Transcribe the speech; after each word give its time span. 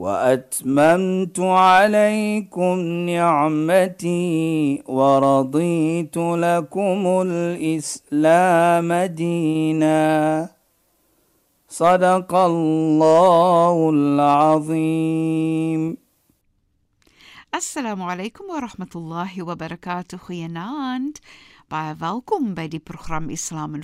وأتممت 0.00 1.40
عليكم 1.40 2.76
نعمتي 3.12 4.82
ورضيت 4.88 6.16
لكم 6.16 7.00
الإسلام 7.26 8.92
دينا. 8.92 10.48
صدق 11.68 12.34
الله 12.34 13.90
العظيم. 13.90 15.96
السلام 17.54 18.02
عليكم 18.02 18.44
ورحمة 18.44 18.92
الله 18.96 19.42
وبركاته. 19.42 20.20
يا 20.30 20.48
ناند 20.48 21.18
Baie 21.70 21.94
welkom 21.94 22.54
by 22.54 22.66
die 22.66 22.82
program 22.82 23.30
Islam. 23.30 23.78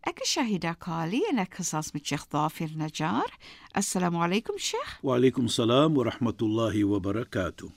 Ek 0.00 0.22
is 0.24 0.30
Shahida 0.32 0.70
Kali 0.80 1.18
en 1.28 1.42
ek 1.42 1.58
gesels 1.58 1.90
met 1.92 2.06
Sheikh 2.08 2.22
Dafir 2.32 2.70
Najjar. 2.72 3.28
Assalamu 3.76 4.22
alaykum 4.24 4.56
Sheikh. 4.56 4.94
Wa 5.04 5.18
alaykum 5.18 5.44
salaam 5.52 5.98
wa 5.98 6.06
rahmatullahi 6.08 6.86
wa 6.88 6.96
barakatuh. 7.04 7.68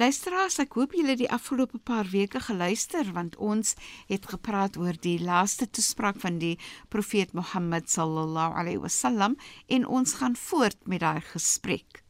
Luisteraars, 0.00 0.56
ek 0.64 0.78
hoop 0.78 0.94
julle 0.96 1.12
het 1.12 1.20
die 1.20 1.28
afgelope 1.28 1.76
paar 1.84 2.08
weke 2.08 2.40
geluister 2.40 3.04
want 3.12 3.36
ons 3.36 3.74
het 4.08 4.30
gepraat 4.32 4.78
oor 4.80 4.96
die 4.96 5.18
laaste 5.20 5.68
toespraak 5.68 6.16
van 6.24 6.40
die 6.40 6.54
profeet 6.88 7.36
Mohammed 7.36 7.92
sallallahu 7.92 8.56
alaihi 8.56 8.80
wasallam 8.80 9.36
en 9.68 9.84
ons 9.84 10.16
gaan 10.22 10.38
voort 10.40 10.80
met 10.88 11.04
daai 11.04 11.20
gesprek. 11.34 12.00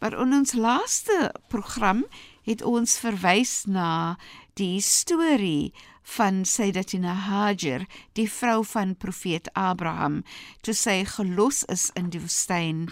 Maar 0.00 0.16
in 0.16 0.32
ons 0.32 0.56
laaste 0.56 1.28
program 1.52 2.06
het 2.48 2.64
ons 2.64 2.96
verwys 3.04 3.66
na 3.68 4.16
die 4.56 4.80
storie 4.80 5.72
van 6.16 6.44
Sayyidatina 6.48 7.12
Hajar, 7.26 7.84
die 8.16 8.28
vrou 8.30 8.62
van 8.64 8.94
profeet 8.96 9.50
Abraham, 9.58 10.22
toe 10.64 10.74
sy 10.76 11.00
gelos 11.10 11.64
is 11.72 11.90
in 11.98 12.08
die 12.14 12.22
woestyn 12.22 12.86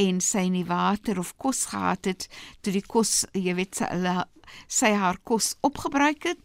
en 0.00 0.20
sy 0.24 0.46
nie 0.50 0.64
water 0.66 1.20
of 1.22 1.34
kos 1.38 1.66
gehad 1.70 2.08
het, 2.10 2.26
toe 2.64 2.74
die 2.74 2.82
kos, 2.82 3.22
jy 3.36 3.54
weet, 3.60 3.78
sy, 3.78 4.16
sy 4.66 4.94
haar 4.98 5.20
kos 5.22 5.54
opgebruik 5.66 6.26
het, 6.32 6.40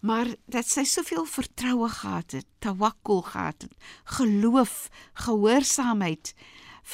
maar 0.00 0.30
dat 0.50 0.66
sy 0.66 0.86
soveel 0.88 1.26
vertroue 1.28 1.90
gehad 2.00 2.38
het, 2.40 2.48
tawakkul 2.64 3.22
gehad 3.28 3.68
het, 3.68 3.74
geloof, 4.18 4.88
gehoorsaamheid 5.26 6.32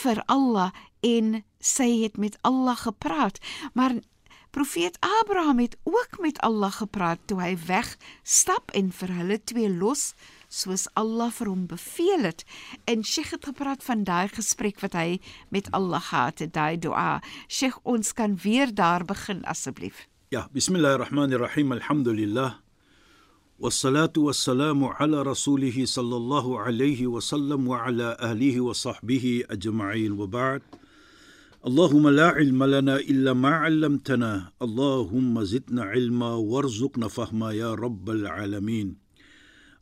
vir 0.03 0.21
Allah 0.29 0.75
en 1.05 1.39
sy 1.63 1.89
het 2.03 2.19
met 2.21 2.37
Allah 2.45 2.77
gepraat, 2.81 3.41
maar 3.73 3.97
Profeet 4.54 4.98
Abraham 5.22 5.60
het 5.60 5.78
ook 5.84 6.20
met 6.20 6.40
Allah 6.40 6.72
gepraat 6.72 7.20
toe 7.26 7.42
hy 7.42 7.58
wegstap 7.68 8.72
en 8.72 8.92
vir 8.92 9.14
hulle 9.14 9.38
twee 9.44 9.70
los 9.70 10.14
soos 10.50 10.88
Allah 10.94 11.30
vir 11.32 11.52
hom 11.52 11.68
beveel 11.70 12.26
het. 12.30 12.46
En 12.90 13.04
Sheikh 13.04 13.32
het 13.36 13.46
gepraat 13.46 13.84
van 13.84 14.04
daai 14.04 14.28
gesprek 14.34 14.82
wat 14.82 14.98
hy 14.98 15.20
met 15.50 15.70
Allah 15.72 16.02
gehad 16.02 16.40
het, 16.40 16.54
daai 16.54 16.80
dua. 16.80 17.22
Sheikh, 17.48 17.78
ons 17.84 18.14
kan 18.14 18.38
weer 18.44 18.74
daar 18.74 19.06
begin 19.06 19.46
asseblief. 19.46 20.08
Ja, 20.30 20.48
bismillahirrahmanirrahim. 20.54 21.72
Alhamdulillah. 21.72 22.60
والصلاه 23.60 24.14
والسلام 24.18 24.84
على 24.84 25.22
رسوله 25.22 25.86
صلى 25.86 26.16
الله 26.16 26.60
عليه 26.60 27.08
وسلم 27.08 27.68
وعلى 27.68 28.18
اهله 28.20 28.62
وصحبه 28.62 29.44
اجمعين 29.50 30.12
وبعد 30.12 30.62
اللهم 31.65 32.09
لا 32.09 32.29
علم 32.29 32.65
لنا 32.65 32.97
إلا 32.97 33.33
ما 33.33 33.49
علمتنا. 33.49 34.53
اللهم 34.63 35.45
زدنا 35.45 35.83
علما 35.83 36.35
وارزقنا 36.35 37.09
فهما 37.09 37.53
يا 37.53 37.75
رب 37.75 38.11
العالمين. 38.11 38.97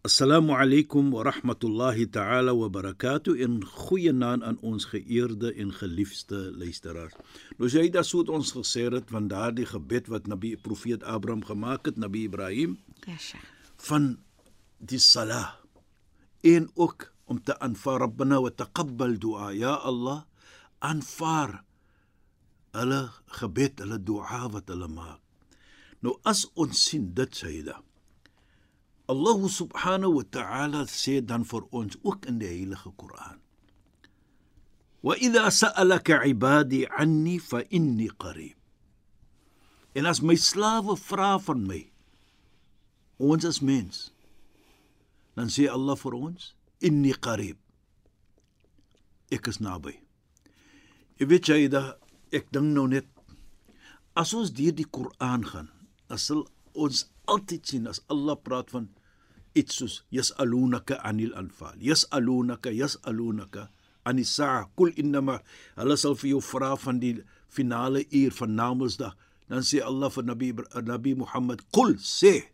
السلام 0.06 0.50
عليكم 0.50 1.15
ورحمة 1.15 1.56
الله 1.65 2.04
تعالى 2.04 2.50
وبركاته. 2.50 3.44
إن 3.44 3.65
خوينان 3.65 4.43
أن 4.43 4.56
أنس 4.65 4.84
خيرد 4.84 5.44
إن 5.44 5.72
خليفست 5.72 6.32
ليسترار 6.32 7.10
نو 7.60 8.03
سود 8.03 8.31
أنس 8.31 8.53
خسيرت 8.53 9.12
من 9.12 9.28
دار 9.28 9.50
دي 9.50 9.64
خبت 9.64 10.10
وات 10.10 10.28
نبي 10.28 10.56
بروفيت 10.56 11.04
أبرام 11.04 11.43
خماكت 11.43 11.99
نبي 11.99 12.26
إبراهيم 12.26 12.76
فن 13.76 14.16
دي 14.81 14.97
الصلاة 14.97 15.49
إن 16.47 16.69
أك 16.78 17.10
أم 17.31 17.75
ربنا 17.87 18.38
وتقبل 18.38 19.19
دعاء 19.19 19.54
يا 19.54 19.88
الله 19.88 20.25
أنفار 20.84 21.72
hulle 22.77 23.00
gebed, 23.38 23.81
hulle 23.84 23.99
dua 24.00 24.47
wat 24.53 24.71
hulle 24.72 24.88
maak. 24.88 25.21
Nou 26.03 26.19
as 26.27 26.47
ons 26.59 26.75
sien 26.75 27.12
dit 27.15 27.34
Sayyida. 27.37 27.78
Allah 29.12 29.41
subhanahu 29.49 30.22
wa 30.22 30.27
ta'ala 30.27 30.87
sê 30.88 31.21
dan 31.21 31.44
vir 31.44 31.66
ons 31.71 31.99
ook 32.03 32.27
in 32.31 32.41
die 32.41 32.49
heilige 32.49 32.91
Koran. 32.97 33.38
Wa 35.03 35.19
idha 35.19 35.50
sa'alaka 35.50 36.22
'ibadi 36.25 36.87
'anni 36.87 37.38
fa 37.38 37.62
inni 37.71 38.09
qarib. 38.09 38.56
En 39.94 40.06
as 40.06 40.22
my 40.22 40.34
slawe 40.34 40.97
vra 40.97 41.37
van 41.38 41.66
my, 41.66 41.82
ons 43.19 43.44
as 43.44 43.61
mens, 43.61 44.11
dan 45.37 45.53
sê 45.53 45.69
Allah 45.69 45.99
vir 45.99 46.15
ons, 46.16 46.55
inni 46.81 47.12
qarib. 47.12 47.59
Ek 49.28 49.49
is 49.49 49.61
naby. 49.61 49.99
Jy 51.21 51.27
weet 51.28 51.49
jy 51.49 51.69
dat 51.69 52.01
ek 52.32 52.50
dink 52.54 52.72
nou 52.72 52.88
net 52.88 53.06
as 54.19 54.32
ons 54.37 54.53
deur 54.53 54.75
die 54.76 54.88
Koran 54.88 55.44
gaan, 55.48 55.70
dan 56.09 56.20
sal 56.20 56.43
ons 56.72 57.06
altyd 57.31 57.69
sien 57.69 57.88
as 57.88 58.03
Allah 58.12 58.37
praat 58.37 58.72
van 58.72 58.91
iets 59.56 59.78
soos 59.81 60.00
yasalunaka 60.12 60.98
anil 61.04 61.32
anfal. 61.37 61.76
Yasalunaka, 61.81 62.72
yasalunaka 62.72 63.69
anisa 64.09 64.66
kul 64.76 64.91
innama 64.98 65.38
hulle 65.78 65.97
sal 66.00 66.16
vir 66.19 66.34
jou 66.34 66.41
vra 66.43 66.72
van 66.84 66.98
die 67.03 67.15
finale 67.53 68.04
uur 68.10 68.34
van 68.41 68.56
Namedsdag. 68.59 69.14
Dan 69.50 69.66
sê 69.66 69.82
Allah 69.84 70.10
vir 70.10 70.25
Nabi 70.25 70.53
Nabi 70.88 71.14
Muhammad, 71.14 71.60
"Kul 71.72 71.94
sê." 72.00 72.49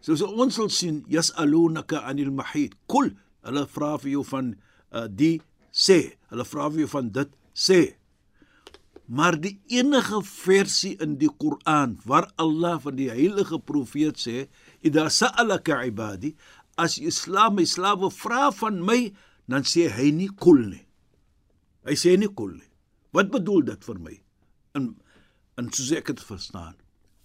So, 0.00 0.14
so 0.14 0.26
ons 0.26 0.54
sal 0.54 0.70
sien 0.70 1.04
yasalunaka 1.08 2.02
anil 2.06 2.30
mahid. 2.30 2.74
Kul 2.86 3.12
hulle 3.42 3.66
vra 3.66 3.96
vir 3.98 4.12
jou 4.12 4.24
van 4.24 4.54
uh, 4.92 5.06
die 5.06 5.40
sê. 5.72 6.18
Hulle 6.30 6.44
vra 6.44 6.70
vir 6.70 6.86
jou 6.86 6.90
van 6.94 7.10
dit 7.10 7.30
sê. 7.54 7.94
Maar 9.06 9.40
die 9.40 9.60
enige 9.66 10.22
versie 10.24 10.94
in 11.02 11.16
die 11.18 11.30
Koran 11.30 11.98
waar 12.06 12.30
Allah 12.40 12.78
van 12.80 12.96
die 12.96 13.10
heilige 13.10 13.58
profeet 13.58 14.16
sê, 14.16 14.48
"Idha 14.80 15.08
sa'alaka 15.08 15.84
ibadi," 15.84 16.36
as 16.78 16.98
Islam 16.98 17.56
my 17.56 17.64
slawe 17.64 18.10
vra 18.10 18.50
van 18.50 18.80
my, 18.84 19.12
dan 19.48 19.62
sê 19.62 19.88
hy 19.90 20.10
nie 20.10 20.30
kul 20.40 20.62
nie. 20.72 20.86
Hy 21.84 21.94
sê 21.98 22.16
nie 22.18 22.30
kul 22.30 22.54
nie. 22.56 22.70
Wat 23.12 23.30
bedoel 23.32 23.62
dit 23.62 23.84
vir 23.84 23.98
my? 23.98 24.16
In 24.78 24.94
in 25.60 25.68
soos 25.68 25.92
ek 25.92 26.06
dit 26.06 26.20
verstaan, 26.24 26.74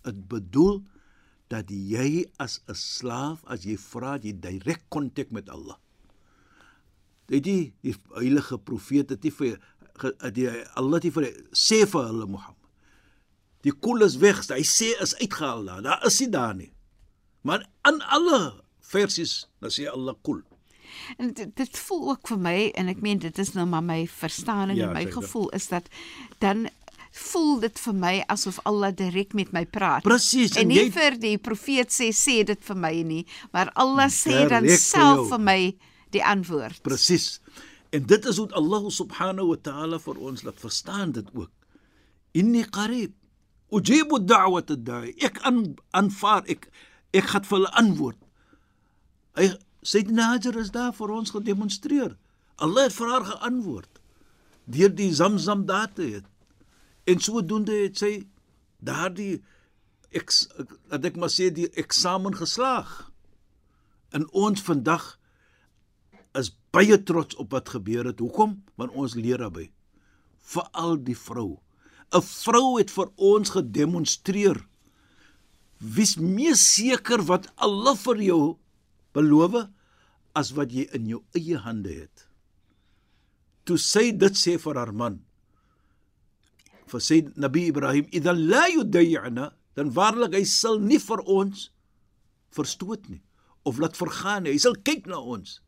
dit 0.03 0.17
bedoel 0.27 0.81
dat 1.47 1.69
jy 1.71 2.25
as 2.43 2.59
'n 2.67 2.75
slaaf 2.75 3.43
as 3.47 3.63
jy 3.63 3.77
vra 3.77 4.17
jy 4.19 4.33
direk 4.33 4.83
kontak 4.89 5.31
met 5.31 5.49
Allah. 5.49 5.79
Dit 7.27 7.43
die, 7.43 7.73
die 7.81 7.95
heilige 8.15 8.57
profeet 8.57 9.09
het 9.09 9.23
nie 9.23 9.31
vir 9.31 9.59
die 10.33 10.47
Allah 10.75 10.99
het 11.01 11.13
vir 11.13 11.27
sê 11.53 11.83
vir 11.87 12.07
hulle 12.09 12.25
Mohammed. 12.27 12.53
Die 13.63 13.71
koel 13.73 14.01
is 14.05 14.15
weg, 14.21 14.43
hy 14.49 14.61
sê 14.63 14.93
is 15.01 15.15
uitgehaal 15.19 15.65
daar. 15.65 15.81
Daar 15.81 16.05
is 16.07 16.19
hy 16.21 16.27
daar 16.31 16.53
nie. 16.55 16.71
Maar 17.43 17.65
in 17.89 18.01
alle 18.13 18.53
versies 18.81 19.47
dan 19.61 19.69
sê 19.73 19.87
Allah 19.91 20.15
koel. 20.23 20.41
En 21.17 21.33
dit, 21.33 21.49
dit 21.55 21.77
voel 21.87 22.09
ook 22.13 22.27
vir 22.31 22.37
my 22.41 22.57
en 22.79 22.87
ek 22.87 23.01
meen 23.03 23.19
dit 23.19 23.37
is 23.39 23.53
nou 23.53 23.65
maar 23.67 23.83
my 23.83 24.05
verstaan 24.07 24.69
en 24.71 24.75
Ja, 24.79 24.91
my 24.93 25.05
gevoel 25.11 25.49
is 25.55 25.67
dat 25.67 25.87
dan 26.39 26.67
voel 27.17 27.59
dit 27.59 27.79
vir 27.79 27.93
my 27.97 28.13
asof 28.29 28.59
Allah 28.69 28.91
direk 28.95 29.33
met 29.33 29.51
my 29.51 29.65
praat. 29.65 30.03
Presies, 30.03 30.55
En 30.55 30.61
en 30.61 30.67
nie 30.67 30.83
jy- 30.85 30.91
vir 30.93 31.17
die 31.19 31.37
profeet 31.37 31.89
sê 31.91 32.09
sê 32.13 32.43
dit 32.45 32.59
vir 32.69 32.75
my 32.77 32.93
nie, 33.03 33.25
maar 33.51 33.71
Allah 33.75 34.07
sê 34.09 34.47
dan 34.49 34.63
Direk 34.63 34.77
vir 34.77 34.83
self 34.83 35.17
jou. 35.17 35.27
vir 35.29 35.39
my 35.39 35.59
die 36.11 36.23
antwoord. 36.23 36.81
Presies. 36.83 37.39
En 37.89 38.05
dit 38.05 38.25
is 38.25 38.37
hoe 38.37 38.49
Allah 38.51 38.89
subhanahu 38.91 39.47
wa 39.53 39.59
ta'ala 39.61 39.99
vir 39.99 40.19
ons 40.19 40.43
laat 40.43 40.59
verstaan 40.59 41.11
dit 41.15 41.27
ook. 41.33 41.51
Inni 42.31 42.63
qarib. 42.63 43.13
Ujibu 43.71 44.19
da'wat 44.23 44.71
ad-da'i. 44.71 45.13
Ek 45.23 45.39
aan, 45.47 45.75
aanvaar 45.91 46.43
ek 46.51 46.69
ek 47.15 47.29
gaan 47.31 47.45
vir 47.47 47.57
hulle 47.57 47.73
antwoord. 47.81 48.19
Hy 49.39 49.47
Sayyidina 49.87 50.33
Hajar 50.33 50.57
is 50.59 50.71
daar 50.75 50.93
vir 50.95 51.13
ons 51.15 51.31
gedemonstreer. 51.31 52.17
Allah 52.59 52.87
het 52.87 52.95
vir 52.97 53.11
haar 53.13 53.25
geantwoord 53.25 53.93
deur 54.67 54.91
die 54.91 55.13
Zamzam 55.15 55.65
daar 55.65 55.93
te 55.93 56.03
hê. 56.03 56.21
En 57.07 57.21
sodoende 57.23 57.71
het 57.85 58.01
sy 58.01 58.27
daardie 58.83 59.37
ek 60.11 60.33
dat 60.91 61.05
ek 61.07 61.15
maar 61.15 61.31
sê 61.31 61.47
die 61.55 61.69
eksamen 61.79 62.35
geslaag. 62.35 62.89
En 64.11 64.27
ons 64.31 64.63
vandag 64.63 65.13
is 66.35 66.51
baie 66.71 66.97
trots 67.03 67.35
op 67.35 67.51
wat 67.51 67.69
gebeur 67.69 68.05
het. 68.05 68.19
Hoekom? 68.19 68.63
Want 68.75 68.91
ons 68.91 69.15
leer 69.15 69.37
daarbey. 69.37 69.71
Veral 70.37 70.97
die 71.03 71.17
vrou. 71.17 71.59
'n 72.13 72.21
Vrou 72.21 72.77
het 72.77 72.91
vir 72.91 73.09
ons 73.15 73.49
gedemonstreer 73.49 74.63
wie's 75.79 76.15
meer 76.17 76.55
seker 76.55 77.21
wat 77.21 77.49
Allah 77.57 77.95
vir 77.95 78.21
jou 78.21 78.57
beloof 79.13 79.67
as 80.37 80.51
wat 80.57 80.71
jy 80.71 80.87
in 80.93 81.07
jou 81.07 81.23
eie 81.35 81.57
hande 81.57 81.93
het. 81.93 82.27
Toe 83.65 83.77
sy 83.77 84.11
dit 84.11 84.33
sê 84.37 84.57
vir 84.57 84.77
haar 84.79 84.93
man, 84.93 85.19
vir 86.87 87.01
sy 87.03 87.21
Nabi 87.35 87.67
Ibrahim, 87.67 88.07
"Idan 88.11 88.47
la 88.47 88.67
yudayna," 88.67 89.51
dan 89.75 89.91
waarlik 89.91 90.33
hy 90.33 90.43
sal 90.43 90.79
nie 90.79 90.99
vir 90.99 91.21
ons 91.25 91.69
verstoot 92.49 93.09
nie 93.09 93.21
of 93.63 93.77
laat 93.77 93.97
vergaan 93.97 94.43
nie. 94.43 94.51
Hy 94.51 94.57
sal 94.57 94.75
kyk 94.75 95.05
na 95.07 95.19
ons. 95.19 95.59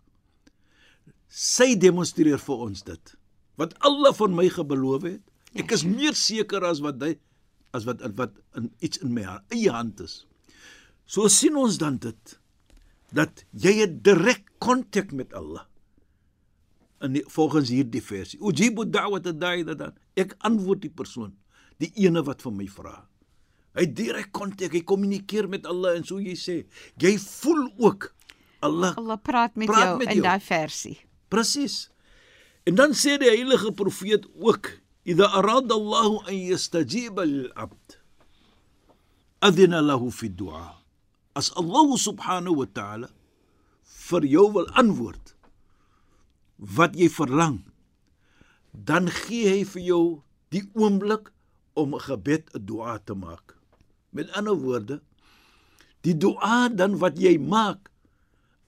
Sy 1.30 1.76
demonstreer 1.78 2.42
vir 2.42 2.62
ons 2.66 2.84
dit. 2.84 3.16
Wat 3.60 3.76
Allah 3.86 4.14
van 4.18 4.34
my 4.34 4.48
gebeloof 4.50 5.06
het, 5.06 5.24
ek 5.58 5.74
is 5.78 5.86
meer 5.86 6.18
seker 6.18 6.66
as 6.66 6.82
wat 6.82 7.02
hy 7.04 7.16
as 7.78 7.86
wat 7.86 8.02
wat 8.18 8.34
in 8.58 8.72
iets 8.82 9.02
in 9.06 9.14
my 9.14 9.26
eie 9.54 9.70
hand 9.70 10.02
is. 10.02 10.24
So 11.06 11.30
sien 11.30 11.58
ons 11.58 11.78
dan 11.82 12.00
dit 12.02 12.38
dat 13.14 13.44
jy 13.54 13.86
'n 13.86 14.02
direk 14.02 14.46
kontak 14.60 15.12
met 15.12 15.34
Allah. 15.34 15.66
In 17.02 17.14
die, 17.14 17.24
volgens 17.26 17.70
hierdie 17.70 18.04
versie. 18.04 18.40
Ujibu 18.40 18.86
da'wat 18.86 19.28
ad-da'i 19.28 19.64
dan. 19.64 19.94
Ek 20.16 20.36
antwoord 20.40 20.82
die 20.82 20.90
persoon, 20.92 21.38
die 21.78 21.92
ene 21.96 22.22
wat 22.24 22.42
vir 22.42 22.52
my 22.52 22.68
vra. 22.68 23.08
Hy 23.74 23.86
direk 23.86 24.32
kontak, 24.32 24.74
hy 24.74 24.82
kommunikeer 24.82 25.48
met 25.48 25.66
Allah 25.66 25.96
en 25.96 26.04
so 26.04 26.20
jy 26.20 26.36
sê, 26.36 26.66
jy 26.98 27.18
voel 27.18 27.70
ook 27.78 28.14
Allah 28.60 28.98
Allah 28.98 29.18
praat 29.18 29.56
met 29.56 29.68
Praat 29.68 29.84
jou 29.86 29.98
met 29.98 30.12
in 30.12 30.22
daai 30.22 30.40
versie. 30.40 30.98
Presies. 31.30 31.90
En 32.66 32.76
dan 32.76 32.94
sê 32.98 33.18
die 33.22 33.30
heilige 33.30 33.72
profeet 33.72 34.26
ook: 34.36 34.82
"Idha 35.06 35.30
arada 35.40 35.74
Allahu 35.74 36.26
an 36.28 36.36
yastajiba 36.36 37.26
lil-'abd, 37.26 37.98
adhina 39.40 39.82
lahu 39.82 40.12
fi 40.12 40.30
du'a." 40.30 40.82
As 41.34 41.54
Allah 41.56 41.98
subhanahu 41.98 42.66
wa 42.66 42.68
ta'ala 42.68 43.10
vir 44.10 44.26
jou 44.26 44.52
wil 44.52 44.68
antwoord 44.74 45.36
wat 46.58 46.98
jy 46.98 47.08
verlang, 47.10 47.64
dan 48.74 49.08
gee 49.08 49.48
hy 49.48 49.62
vir 49.64 49.84
jou 49.86 50.04
die 50.50 50.66
oomblik 50.74 51.32
om 51.74 51.96
'n 51.96 52.02
gebed, 52.02 52.50
'n 52.54 52.66
dua 52.66 52.98
te 52.98 53.14
maak. 53.14 53.56
Met 54.12 54.30
ander 54.32 54.58
woorde, 54.58 55.02
die 56.02 56.18
dua 56.18 56.70
dan 56.70 56.98
wat 56.98 57.18
jy 57.18 57.38
maak 57.38 57.90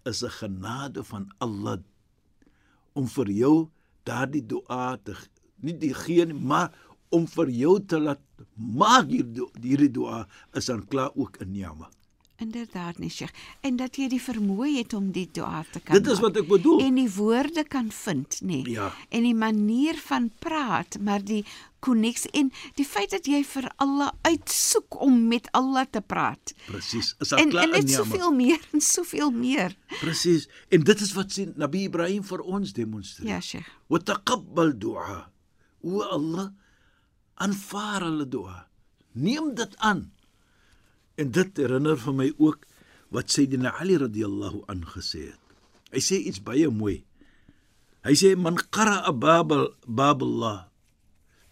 is 0.05 0.23
'n 0.23 0.29
genade 0.29 1.03
van 1.03 1.33
Allah 1.37 1.81
om 2.93 3.07
vir 3.07 3.31
jou 3.31 3.55
daardie 4.03 4.45
dua 4.45 4.97
te 5.03 5.15
nie 5.61 5.77
die 5.77 5.93
gee 5.93 6.25
nie, 6.25 6.37
maar 6.37 6.71
om 7.13 7.27
vir 7.27 7.49
jou 7.53 7.79
te 7.85 7.99
laat 7.99 8.21
maak 8.55 9.09
hierdie 9.11 9.47
hierdie 9.61 9.91
dua 9.93 10.25
is 10.57 10.69
dan 10.71 10.85
klaar 10.87 11.11
ook 11.15 11.41
'n 11.41 11.51
ni'ma. 11.51 11.89
Inderdaad 12.41 12.97
nie, 12.97 13.09
Sheikh. 13.09 13.33
En 13.61 13.75
dat 13.77 13.95
jy 13.95 14.07
die 14.09 14.21
vermoë 14.21 14.77
het 14.79 14.93
om 14.97 15.11
die 15.11 15.27
dua 15.31 15.63
te 15.71 15.79
kan 15.79 15.93
Dit 15.93 16.07
is 16.09 16.19
wat 16.23 16.37
ek 16.37 16.47
bedoel. 16.49 16.79
En 16.81 16.95
die 16.97 17.11
woorde 17.13 17.63
kan 17.63 17.91
vind, 17.91 18.39
nê. 18.41 18.63
Ja. 18.65 18.89
En 19.09 19.27
die 19.27 19.35
manier 19.35 19.99
van 20.01 20.31
praat, 20.39 20.97
maar 20.99 21.21
die 21.23 21.45
koneksie 21.83 22.31
en 22.37 22.51
die 22.79 22.85
feit 22.85 23.11
dat 23.13 23.27
jy 23.29 23.41
vir 23.47 23.67
Allah 23.81 24.11
uitsoek 24.27 24.99
om 25.01 25.27
met 25.31 25.49
Allah 25.57 25.85
te 25.89 26.01
praat. 26.01 26.53
Presies, 26.67 27.15
is 27.19 27.33
En 27.35 27.49
klaar 27.49 27.67
en 27.67 27.69
'n 27.69 27.79
net 27.79 27.89
soveel 27.89 28.31
meer 28.31 28.61
en 28.71 28.81
soveel 28.81 29.31
meer. 29.31 29.75
Presies. 29.99 30.47
En 30.69 30.83
dit 30.83 31.01
is 31.01 31.13
wat 31.13 31.31
sien 31.31 31.53
Nabi 31.55 31.83
Ibrahim 31.89 32.23
vir 32.23 32.41
ons 32.41 32.73
demonstreer. 32.73 33.29
Ja, 33.29 33.39
Sheikh. 33.39 33.69
Wa 33.87 33.99
taqabbal 33.99 34.77
du'a. 34.77 35.31
O 35.81 36.01
Allah, 36.01 36.51
aanvaar 37.35 38.01
hulle 38.01 38.27
dua. 38.27 38.67
Neem 39.11 39.55
dit 39.55 39.77
aan. 39.77 40.11
En 41.15 41.31
dit 41.31 41.57
herinner 41.57 41.97
vir 41.97 42.13
my 42.13 42.33
ook 42.37 42.65
wat 43.11 43.31
Sayyidina 43.31 43.73
Ali 43.79 43.97
radhiyallahu 43.97 44.63
an 44.71 44.85
gesê 44.87 45.31
het. 45.31 45.39
Hy 45.91 45.99
sê 45.99 46.21
iets 46.23 46.39
baie 46.43 46.69
mooi. 46.69 47.01
Hy 48.07 48.15
sê 48.17 48.35
man 48.39 48.55
qara'a 48.57 49.11
babal 49.11 49.67
baballah. 49.85 50.70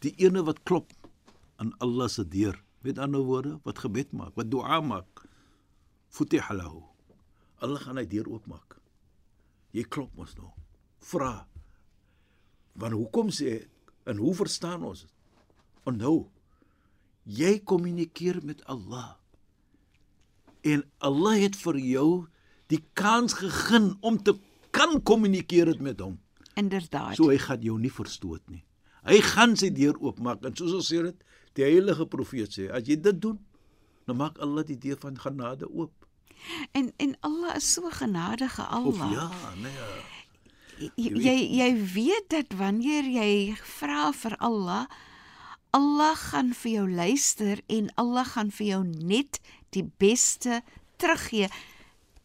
Die 0.03 0.13
ene 0.23 0.43
wat 0.47 0.63
klop 0.63 0.93
aan 1.59 1.73
Allah 1.83 2.07
se 2.09 2.27
deur. 2.27 2.57
Met 2.81 2.99
ander 2.99 3.21
woorde, 3.27 3.57
wat 3.63 3.81
gebed 3.83 4.11
maak, 4.15 4.35
wat 4.39 4.47
dua 4.51 4.79
maak. 4.81 5.25
Futih 6.07 6.45
lahu. 6.55 6.85
Allah 7.59 7.79
gaan 7.83 7.99
hy 7.99 8.05
deur 8.07 8.29
oopmaak. 8.31 8.77
Jy 9.75 9.83
klop 9.91 10.13
mos 10.15 10.31
nou. 10.37 10.53
Vra. 11.11 11.47
Want 12.79 12.95
hoekom 12.95 13.33
sê 13.35 13.65
en 14.07 14.21
hoe 14.23 14.33
verstaan 14.35 14.85
ons 14.87 15.03
dit? 15.03 15.15
Onthou, 15.89 16.29
jy 17.27 17.57
kommunikeer 17.67 18.39
met 18.45 18.63
Allah. 18.71 19.17
En 20.63 20.83
Allah 21.03 21.39
het 21.43 21.59
vir 21.59 21.79
jou 21.83 22.09
die 22.71 22.81
kans 22.93 23.35
gegee 23.39 23.91
om 24.05 24.19
te 24.23 24.35
kan 24.75 24.99
kommunikeer 25.03 25.75
met 25.81 25.99
hom. 25.99 26.19
Inderdaad. 26.59 27.15
So 27.17 27.31
hy 27.31 27.39
gaan 27.41 27.63
jou 27.63 27.77
nie 27.79 27.91
verstoot 27.91 28.43
nie. 28.51 28.63
Hy 29.09 29.19
gaan 29.25 29.55
sy 29.57 29.71
deur 29.73 29.97
oopmaak 29.99 30.45
en 30.45 30.55
soos 30.57 30.75
ons 30.77 30.89
sê 30.91 31.01
dit, 31.03 31.25
die 31.57 31.65
heilige 31.65 32.05
profeet 32.09 32.53
sê, 32.53 32.69
as 32.69 32.85
jy 32.87 32.99
dit 33.01 33.17
doen, 33.21 33.39
dan 34.07 34.19
maak 34.21 34.37
Allah 34.43 34.65
die 34.65 34.77
deur 34.77 34.99
van 35.01 35.17
genade 35.17 35.67
oop. 35.69 35.93
En 36.77 36.91
en 36.97 37.15
Allah 37.27 37.57
is 37.57 37.67
so 37.73 37.89
genadige 37.91 38.61
Of 38.61 39.01
Allah. 39.01 39.11
ja, 39.11 39.29
nee. 39.59 39.73
ja. 39.75 40.89
Jy 40.95 41.09
jy, 41.19 41.37
jy 41.59 41.71
weet 41.93 42.29
dat 42.31 42.53
wanneer 42.55 43.03
jy 43.03 43.55
vra 43.79 44.13
vir 44.15 44.37
Allah, 44.39 44.85
Allah 45.75 46.15
gaan 46.15 46.53
vir 46.55 46.71
jou 46.71 46.85
luister 46.89 47.59
en 47.67 47.89
Allah 47.99 48.25
gaan 48.25 48.53
vir 48.55 48.67
jou 48.67 48.83
net 48.87 49.41
die 49.75 49.83
beste 49.99 50.61
teruggee 50.97 51.49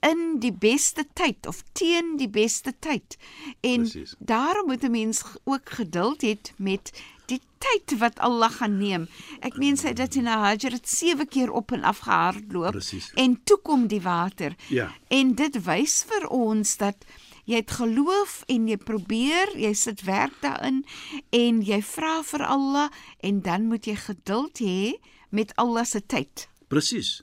in 0.05 0.39
die 0.41 0.53
beste 0.53 1.05
tyd 1.17 1.47
of 1.49 1.63
teen 1.73 2.17
die 2.21 2.29
beste 2.29 2.75
tyd. 2.79 3.17
En 3.61 3.81
Presies. 3.87 4.15
daarom 4.19 4.67
moet 4.67 4.85
'n 4.85 4.91
mens 4.91 5.23
ook 5.45 5.71
geduld 5.71 6.21
het 6.21 6.53
met 6.57 6.93
die 7.27 7.41
tyd 7.59 7.99
wat 7.99 8.19
Allah 8.19 8.51
gaan 8.51 8.79
neem. 8.79 9.09
Ek 9.41 9.57
meen 9.57 9.77
sy 9.77 9.93
dat 9.93 10.15
in 10.15 10.27
Hajar 10.27 10.73
het 10.73 10.89
7 10.89 11.29
keer 11.29 11.51
op 11.51 11.73
en 11.73 11.83
af 11.85 11.99
gehardloop 11.99 12.71
Presies. 12.71 13.11
en 13.15 13.41
toe 13.45 13.59
kom 13.63 13.87
die 13.87 14.01
water. 14.03 14.55
Ja. 14.69 14.93
En 15.09 15.35
dit 15.35 15.63
wys 15.65 16.05
vir 16.09 16.29
ons 16.29 16.77
dat 16.77 16.97
jy 17.45 17.57
het 17.57 17.71
geloof 17.71 18.43
en 18.47 18.69
jy 18.69 18.77
probeer, 18.77 19.57
jy 19.57 19.73
sit 19.75 20.03
werk 20.03 20.33
daarin 20.41 20.85
en 21.31 21.63
jy 21.63 21.83
vra 21.83 22.23
vir 22.23 22.47
Allah 22.47 22.91
en 23.21 23.41
dan 23.41 23.67
moet 23.67 23.85
jy 23.87 23.97
geduld 23.97 24.59
hê 24.59 24.93
met 25.31 25.57
Allah 25.57 25.85
se 25.85 26.07
tyd. 26.07 26.49
Presies. 26.69 27.23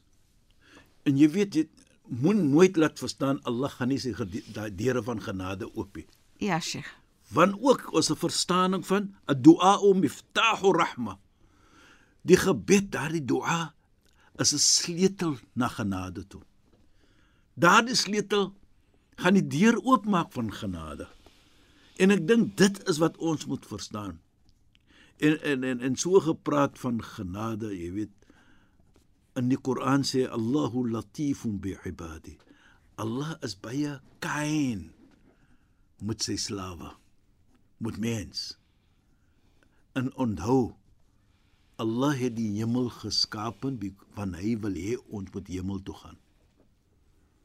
En 1.04 1.18
jy 1.18 1.30
weet 1.30 1.54
jy 1.56 1.68
moet 2.12 2.36
nooit 2.36 2.76
laat 2.76 3.00
verstaan 3.00 3.40
Allah 3.48 3.72
gaan 3.72 3.88
nie 3.92 4.00
sy 4.00 4.12
deure 4.76 5.04
van 5.04 5.22
genade 5.24 5.70
oop 5.76 5.96
nie. 5.96 6.08
Ja, 6.44 6.60
Sheikh. 6.60 6.90
Want 7.32 7.56
ook 7.60 7.94
ons 7.94 8.12
'n 8.12 8.20
verstaaning 8.20 8.86
van 8.86 9.16
'n 9.28 9.42
du'a 9.42 9.80
miftahu 9.96 10.72
rahma. 10.76 11.20
Die 12.22 12.38
gebed, 12.38 12.92
daardie 12.92 13.26
du'a 13.26 13.74
is 14.36 14.54
'n 14.54 14.58
sleutel 14.58 15.38
na 15.54 15.68
genade 15.68 16.28
toe. 16.28 16.42
Daardie 17.54 17.96
sleutel 17.96 18.54
gaan 19.16 19.34
die 19.34 19.48
deur 19.48 19.82
oopmaak 19.84 20.32
van 20.32 20.54
genade. 20.54 21.08
En 21.96 22.12
ek 22.12 22.28
dink 22.28 22.58
dit 22.58 22.88
is 22.90 22.98
wat 22.98 23.18
ons 23.18 23.46
moet 23.46 23.66
verstaan. 23.66 24.20
En 25.18 25.42
en 25.42 25.64
en, 25.64 25.80
en 25.80 25.96
so 25.96 26.20
gepraat 26.20 26.80
van 26.80 27.04
genade, 27.04 27.78
jy 27.78 27.92
weet, 27.92 28.14
in 29.40 29.50
die 29.52 29.60
Koran 29.60 30.04
sê 30.08 30.26
Allahu 30.28 30.88
latifun 30.92 31.60
bi 31.64 31.76
ibadi. 31.88 32.38
Allah 33.02 33.38
is 33.42 33.56
baie 33.56 34.00
kind 34.20 34.92
met 36.02 36.24
sy 36.26 36.36
slawe, 36.38 36.92
met 37.80 37.98
mens. 38.02 38.58
En 39.96 40.12
onthou, 40.16 40.74
Allah 41.82 42.14
het 42.18 42.36
die 42.38 42.52
hemel 42.60 42.92
geskapen 42.94 43.80
want 44.16 44.38
hy 44.38 44.58
wil 44.62 44.76
hê 44.78 44.98
ons 45.10 45.32
moet 45.34 45.48
hemel 45.48 45.80
toe 45.82 45.96
gaan. 45.98 46.20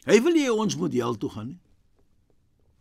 Hy 0.06 0.18
wil 0.22 0.36
hê 0.38 0.50
ons 0.52 0.76
moet 0.76 0.92
hel 0.92 1.16
toe 1.18 1.30
gaan 1.32 1.48
nie. 1.54 1.60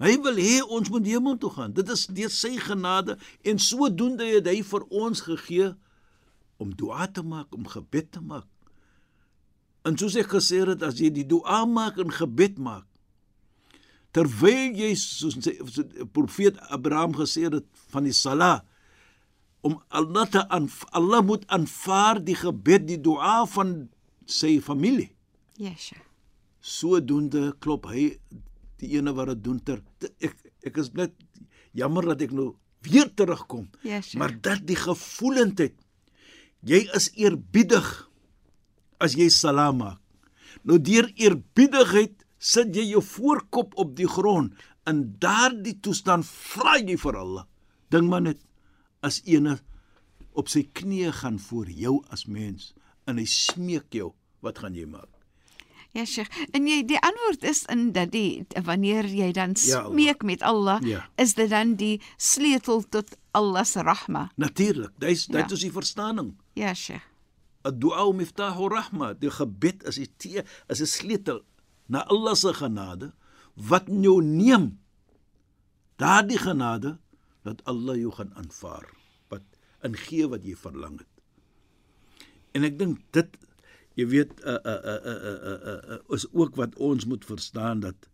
Hy 0.04 0.18
wil 0.20 0.36
hê 0.44 0.58
ons 0.76 0.90
moet 0.92 1.06
hemel 1.08 1.38
toe 1.40 1.50
gaan. 1.56 1.72
Dit 1.72 1.90
is 1.94 2.04
deur 2.12 2.34
sy 2.34 2.58
genade 2.60 3.16
en 3.48 3.62
sodoende 3.62 4.28
het 4.28 4.50
hy 4.52 4.60
vir 4.68 4.84
ons 4.92 5.24
gegee 5.24 5.72
om 6.60 6.74
dua 6.76 7.08
te 7.08 7.24
maak, 7.24 7.56
om 7.56 7.64
gebed 7.68 8.12
te 8.12 8.22
maak. 8.24 8.48
En 9.86 9.98
soos 9.98 10.16
ek 10.18 10.32
gesê 10.34 10.64
het, 10.66 10.82
as 10.84 10.98
jy 11.00 11.12
die 11.14 11.26
dua 11.30 11.62
maak 11.70 12.00
en 12.02 12.10
gebed 12.12 12.58
maak, 12.58 12.86
terwyl 14.16 14.74
jy 14.80 14.94
soos 14.98 15.36
sy 15.44 15.54
profeet 16.16 16.58
Abraham 16.74 17.14
gesê 17.18 17.46
het 17.52 17.66
van 17.94 18.08
die 18.08 18.16
sala 18.16 18.64
om 19.66 19.76
Allah 19.90 20.26
te 20.30 20.42
aanv- 20.54 20.86
Allah 20.96 21.22
moet 21.26 21.46
aanvaar 21.54 22.20
die 22.24 22.36
gebed, 22.38 22.86
die 22.88 23.00
dua 23.02 23.44
van 23.50 23.90
sy 24.26 24.60
familie. 24.62 25.10
Ja, 25.58 25.72
Sheikh. 25.78 26.02
Sodoende 26.62 27.52
klop 27.62 27.86
hy 27.92 28.16
die 28.82 28.92
ene 28.98 29.14
wat 29.16 29.28
dit 29.34 29.44
doen 29.46 29.60
ter 29.64 29.82
te- 30.02 30.14
ek 30.20 30.36
ek 30.66 30.78
is 30.82 30.92
net 30.94 31.14
jammer 31.78 32.06
dat 32.14 32.22
ek 32.26 32.32
nou 32.34 32.56
weer 32.86 33.10
terugkom. 33.14 33.68
Ja, 33.84 34.02
Sheikh. 34.02 34.18
Maar 34.22 34.34
dat 34.42 34.66
die 34.66 34.76
gevoelendheid 34.78 35.76
jy 36.66 36.86
is 36.98 37.12
eerbiedig 37.16 38.10
as 39.00 39.16
jy 39.16 39.30
salaam 39.30 39.78
maak. 39.78 40.00
Nou 40.64 40.80
deur 40.80 41.10
eerbiedigheid 41.16 42.24
sit 42.40 42.76
jy 42.76 42.88
jou 42.92 43.02
voorkop 43.04 43.74
op 43.82 43.96
die 43.98 44.08
grond. 44.10 44.54
In 44.88 45.16
daardie 45.20 45.80
toestand 45.82 46.26
vra 46.26 46.78
jy 46.80 46.98
vir 46.98 47.18
Allah. 47.18 47.46
Dink 47.90 48.10
maar 48.10 48.22
net 48.22 48.42
as 49.06 49.22
ene 49.26 49.60
op 50.36 50.50
sy 50.52 50.66
knieë 50.74 51.12
gaan 51.22 51.40
voor 51.40 51.70
jou 51.70 52.00
as 52.12 52.26
mens 52.28 52.74
en 53.08 53.18
hy 53.22 53.26
smeek 53.30 53.94
jou, 53.94 54.12
wat 54.42 54.58
gaan 54.60 54.74
jy 54.76 54.86
maak? 54.90 55.10
Ja, 55.96 56.04
Sheikh. 56.06 56.28
En 56.52 56.66
jy 56.68 56.82
die 56.84 56.98
antwoord 57.00 57.44
is 57.48 57.62
in 57.72 57.92
dat 57.96 58.10
die 58.12 58.44
wanneer 58.66 59.06
jy 59.08 59.30
dan 59.32 59.54
Ja, 59.64 59.80
Allah. 59.86 59.92
smeek 59.94 60.24
met 60.28 60.42
Allah, 60.44 60.82
Ja. 60.84 61.06
is 61.18 61.34
dit 61.36 61.50
dan 61.50 61.76
die 61.76 62.02
sleutel 62.18 62.82
tot 62.90 63.16
Allah 63.32 63.64
se 63.64 63.80
rahma. 63.82 64.32
Natuurlik, 64.36 64.92
dis 65.00 65.26
dit 65.28 65.36
Ja. 65.40 65.48
is 65.54 65.62
die 65.62 65.72
verstaaning. 65.72 66.34
Ja, 66.54 66.74
Sheikh. 66.74 67.04
Ad-du'a 67.66 68.06
miftahu 68.14 68.70
rahma. 68.70 69.14
Die 69.18 69.32
gebed 69.34 69.86
is 69.90 69.98
die 70.02 70.12
tee, 70.22 70.44
is 70.70 70.82
'n 70.82 70.90
sleutel 70.90 71.42
na 71.88 72.06
Allah 72.06 72.36
se 72.36 72.54
genade 72.54 73.14
wat 73.56 73.88
jou 73.88 74.22
neem. 74.22 74.80
Daardie 75.98 76.38
genade 76.38 76.98
dat 77.44 77.64
Allah 77.64 77.96
jou 77.96 78.12
gaan 78.12 78.34
aanvaar 78.36 78.90
wat 79.30 79.44
ingee 79.82 80.28
wat 80.28 80.44
jy 80.44 80.56
verlang 80.56 81.00
het. 81.00 81.14
En 82.52 82.64
ek 82.64 82.80
dink 82.80 83.02
dit 83.12 83.38
jy 83.96 84.06
weet 84.12 84.34
uh, 84.44 84.60
uh, 84.60 84.80
uh, 84.92 85.00
uh, 85.12 85.20
uh, 85.32 85.60
uh, 85.72 85.82
uh, 85.96 86.00
is 86.16 86.28
ook 86.34 86.58
wat 86.60 86.76
ons 86.76 87.06
moet 87.08 87.26
verstaan 87.26 87.80
dat 87.80 88.10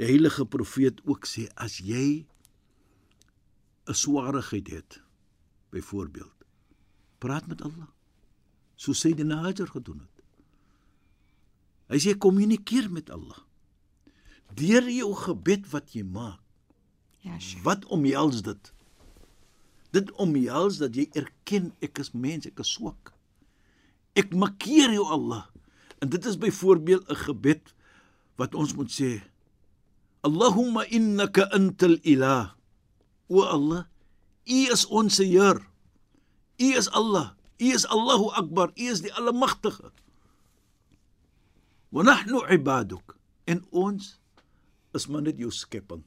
die 0.00 0.08
heilige 0.08 0.46
profeet 0.48 1.02
ook 1.04 1.28
sê 1.28 1.48
as 1.60 1.78
jy 1.84 2.24
'n 3.84 3.94
swaarigheid 3.94 4.68
het 4.70 5.00
byvoorbeeld 5.70 6.46
praat 7.18 7.46
met 7.46 7.62
Allah 7.62 7.90
so 8.82 8.94
sê 8.98 9.12
die 9.14 9.26
Hajar 9.30 9.70
gedoen 9.70 10.02
het. 10.02 10.22
Hy 11.92 11.98
sê 12.02 12.14
kommunikeer 12.18 12.88
met 12.90 13.10
Allah. 13.14 13.42
Deur 14.58 14.88
jou 14.90 15.12
gebed 15.14 15.68
wat 15.70 15.94
jy 15.94 16.02
maak. 16.02 16.40
Ja, 17.22 17.38
Sheikh. 17.38 17.62
Wat 17.62 17.84
omhels 17.94 18.42
dit? 18.42 18.72
Dit 19.94 20.10
omhels 20.18 20.80
dat 20.82 20.96
jy 20.98 21.06
erken 21.14 21.70
ek 21.84 22.00
is 22.02 22.10
mens, 22.16 22.48
ek 22.48 22.58
is 22.64 22.72
swak. 22.74 23.12
Ek 24.18 24.34
makkeer 24.34 24.96
jou 24.96 25.06
Allah. 25.14 25.46
En 26.02 26.10
dit 26.10 26.24
is 26.26 26.40
byvoorbeeld 26.40 27.06
'n 27.08 27.22
gebed 27.28 27.74
wat 28.36 28.54
ons 28.54 28.74
moet 28.74 28.90
sê 28.90 29.22
Allahumma 30.22 30.86
innaka 30.90 31.46
antal 31.50 31.98
ilah. 32.02 32.54
O 33.28 33.42
Allah, 33.42 33.86
U 34.46 34.58
is 34.72 34.86
ons 34.86 35.18
Heer. 35.18 35.58
U 36.58 36.68
is 36.78 36.88
Allah. 36.90 37.34
U 37.62 37.68
is 37.74 37.84
Allahu 37.86 38.30
Akbar. 38.34 38.72
U 38.74 38.88
is 38.90 39.02
die 39.04 39.12
Almagtige. 39.14 39.92
Wa 41.92 42.02
nahnu 42.02 42.40
ibaduk. 42.50 43.14
En 43.44 43.62
ons 43.70 44.16
is 44.96 45.06
maar 45.06 45.22
net 45.22 45.38
jou 45.38 45.50
skepping. 45.54 46.02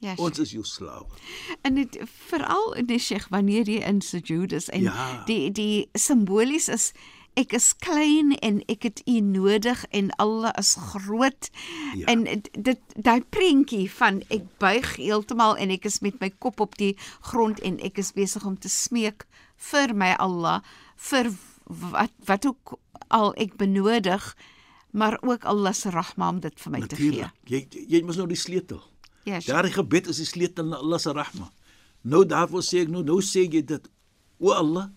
Ja, 0.00 0.14
Ons 0.16 0.38
is 0.40 0.54
jou 0.56 0.64
slawe. 0.64 1.12
En 1.66 1.74
dit 1.76 1.98
veral 2.28 2.70
in 2.80 2.86
die 2.88 2.98
Sheikh 2.98 3.26
wanneer 3.28 3.68
jy 3.68 3.82
in 3.84 3.98
sujud 4.00 4.52
is 4.56 4.68
en 4.72 4.86
Ja. 4.86 5.24
die 5.28 5.50
die 5.52 5.88
simbolies 5.92 6.68
is 6.72 6.92
ek 7.36 7.52
is 7.52 7.72
klein 7.76 8.32
en 8.40 8.62
ek 8.68 8.82
het 8.88 9.02
u 9.06 9.20
nodig 9.20 9.84
en 9.92 10.08
Allah 10.16 10.52
is 10.58 10.72
groot. 10.80 11.50
Ja. 11.94 12.06
En 12.06 12.24
dit 12.52 12.80
daai 12.96 13.20
prentjie 13.28 13.90
van 13.92 14.22
ek 14.30 14.48
buig 14.58 14.96
heeltemal 14.96 15.56
en 15.56 15.70
ek 15.70 15.84
is 15.84 16.00
met 16.00 16.18
my 16.20 16.30
kop 16.38 16.60
op 16.60 16.76
die 16.80 16.96
grond 17.20 17.60
en 17.60 17.78
ek 17.84 17.98
is 17.98 18.12
besig 18.16 18.44
om 18.44 18.56
te 18.58 18.68
smeek 18.68 19.26
vir 19.70 19.92
my 19.94 20.14
Allah 20.18 20.62
vir 21.08 21.30
wat 21.70 22.12
wat 22.28 22.46
ook 22.46 22.78
al 23.08 23.34
ek 23.40 23.56
benodig 23.60 24.34
maar 24.90 25.18
ook 25.22 25.44
Allah 25.44 25.72
se 25.72 25.90
rahma 25.90 26.28
om 26.28 26.40
dit 26.40 26.60
vir 26.60 26.72
my 26.72 26.80
te 26.86 26.96
gee. 26.98 27.26
Jy 27.46 27.60
jy 27.70 28.00
mos 28.02 28.18
nou 28.18 28.26
die 28.30 28.38
sleutel. 28.38 28.80
Ja, 29.24 29.38
Sheikh. 29.38 29.52
Daardie 29.52 29.74
gebed 29.76 30.08
is 30.10 30.18
die 30.18 30.26
sleutel 30.26 30.66
na 30.66 30.80
Allah 30.82 30.98
se 30.98 31.12
rahma. 31.14 31.50
Nou 32.02 32.24
daarvoor 32.26 32.64
sê 32.66 32.82
ek 32.84 32.90
nou 32.90 33.04
nou 33.06 33.20
sê 33.22 33.46
jy 33.46 33.62
dit. 33.62 33.86
O 34.40 34.50
Allah, 34.56 34.88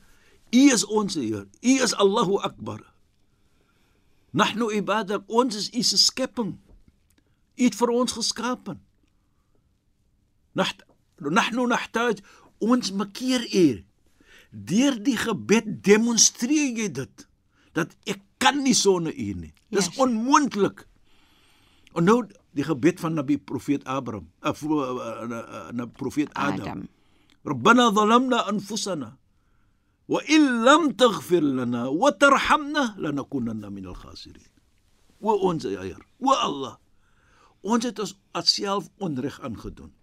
U 0.53 0.63
is 0.73 0.85
ons 0.85 1.17
Heer. 1.19 1.45
U 1.61 1.73
is 1.83 1.93
Allahu 1.99 2.39
Akbar. 2.45 2.81
Nahnu 4.33 4.71
ibadak, 4.73 5.25
ons 5.27 5.55
is 5.55 5.69
U 5.69 5.83
se 5.83 5.97
skepping. 5.97 6.55
U 7.57 7.63
het 7.63 7.75
vir 7.77 7.93
ons 7.93 8.15
geskape. 8.17 8.77
Naht 10.57 10.85
nahnu 11.19 11.67
nahtaj 11.69 12.21
ons 12.63 12.93
makkeer 12.97 13.45
U. 13.45 13.65
Deur 14.53 14.99
die 15.01 15.17
gebed 15.17 15.81
demonstreer 15.81 16.77
jy 16.77 16.89
dit 16.93 17.27
dat 17.73 17.95
ek 18.05 18.21
kan 18.37 18.59
nie 18.61 18.75
sonder 18.77 19.13
U 19.13 19.29
nie. 19.33 19.53
Dis 19.73 19.89
yes. 19.89 19.97
onmoontlik. 19.97 20.85
En 21.97 22.05
nou 22.05 22.19
die 22.53 22.65
gebed 22.65 23.01
van 23.01 23.17
Nabi 23.17 23.39
profeet 23.41 23.85
Abraham, 23.89 24.29
eh, 24.45 24.53
uh, 24.53 24.77
eh, 25.25 25.39
eh, 25.39 25.71
na 25.73 25.87
profeet 25.89 26.29
Adam. 26.33 26.61
Adam. 26.61 26.87
Rabbana 27.43 27.89
zalamna 27.91 28.45
anfusana 28.47 29.17
wa 30.07 30.19
in 30.27 30.63
lam 30.63 30.93
taghfir 30.95 31.41
lana 31.41 31.89
wa 31.91 32.11
tarhamna 32.11 32.93
lanakunanna 32.97 33.71
min 33.71 33.87
al-khasirin. 33.89 34.51
O 35.23 35.33
ons 35.49 35.63
Heer, 35.63 35.99
o 36.19 36.31
Allah. 36.35 36.77
Ons 37.63 37.87
het 37.87 37.99
ons 37.99 38.15
self 38.43 38.89
onreg 38.99 39.39
aangedoen. 39.41 39.93